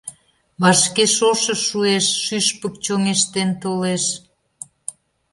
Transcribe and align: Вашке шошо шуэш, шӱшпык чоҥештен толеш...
Вашке 0.61 1.05
шошо 1.15 1.55
шуэш, 1.65 2.05
шӱшпык 2.23 2.75
чоҥештен 2.85 3.49
толеш... 3.61 4.05